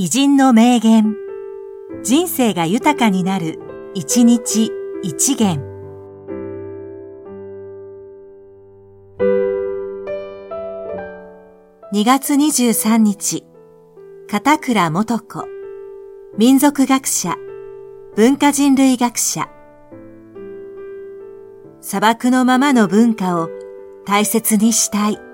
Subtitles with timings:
[0.00, 1.16] 偉人の名言。
[2.04, 3.58] 人生が豊かになる、
[3.94, 4.70] 一日
[5.02, 5.60] 一元。
[11.92, 13.44] 2月23日、
[14.30, 15.48] 片倉元子。
[16.36, 17.34] 民族学者、
[18.14, 19.48] 文化人類学者。
[21.80, 23.48] 砂漠のままの文化を
[24.06, 25.27] 大切にしたい。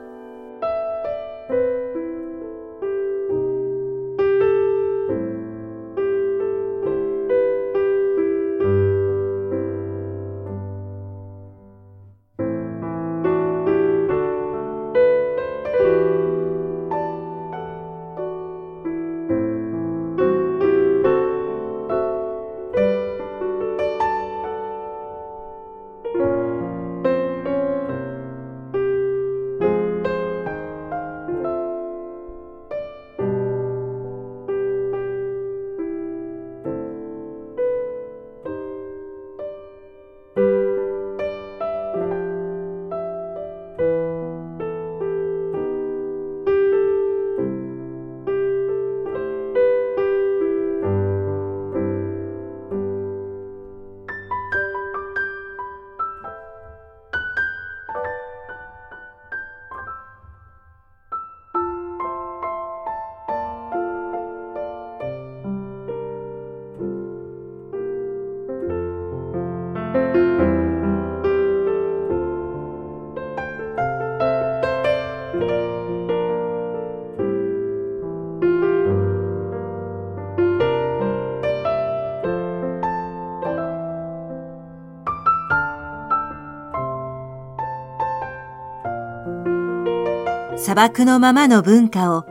[90.57, 92.25] 砂漠のままの文化を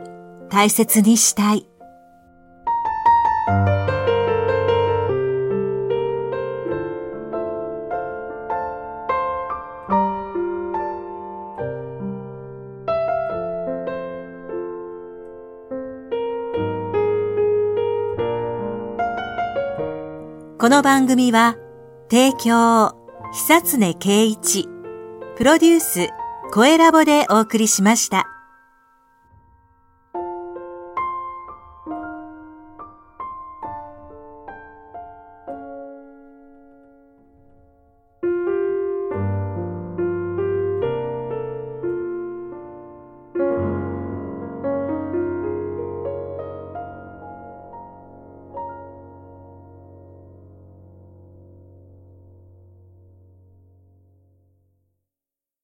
[0.48, 1.66] 大切にしたい。
[20.58, 21.56] この番組は、
[22.10, 22.96] 提供、
[23.34, 24.66] 久常圭一、
[25.36, 26.08] プロデュース、
[26.54, 28.33] 声ラボでお送りしました。